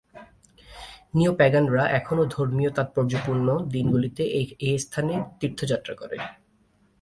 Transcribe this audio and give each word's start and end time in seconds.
নিওপাগানরা 1.15 1.83
এখনও 1.99 2.23
ধর্মীয় 2.35 2.71
তাৎপর্যপূর্ণ 2.77 3.47
দিনগুলিতে 3.73 4.23
এই 4.37 4.45
স্থানে 4.77 5.13
তীর্থযাত্রা 5.39 5.93
করে। 6.01 6.17